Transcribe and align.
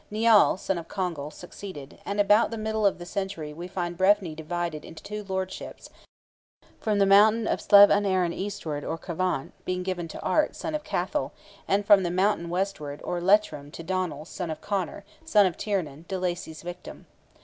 Nial, 0.09 0.57
son 0.57 0.79
of 0.79 0.87
Congal, 0.87 1.29
succeeded, 1.31 1.99
and 2.07 2.19
about 2.19 2.49
the 2.49 2.57
middle 2.57 2.87
of 2.87 2.97
the 2.97 3.05
century 3.05 3.53
we 3.53 3.67
find 3.67 3.99
Breffni 3.99 4.33
divided 4.35 4.83
into 4.83 5.03
two 5.03 5.23
lordships, 5.29 5.91
from 6.79 6.97
the 6.97 7.05
mountain 7.05 7.47
of 7.47 7.61
Slieve 7.61 7.91
an 7.91 8.03
eiran 8.03 8.33
eastward, 8.33 8.83
or 8.83 8.97
Cavan, 8.97 9.51
being 9.63 9.83
given 9.83 10.07
to 10.07 10.21
Art, 10.23 10.55
son 10.55 10.73
of 10.73 10.83
Cathal, 10.83 11.33
and 11.67 11.85
from 11.85 12.01
the 12.01 12.09
mountain 12.09 12.49
westward, 12.49 12.99
or 13.03 13.21
Leitrim, 13.21 13.69
to 13.69 13.83
Donnell, 13.83 14.25
son 14.25 14.49
of 14.49 14.59
Conor, 14.59 15.05
son 15.23 15.45
of 15.45 15.55
Tiernan, 15.55 16.05
de 16.07 16.17
Lacy's 16.17 16.63
victim. 16.63 17.05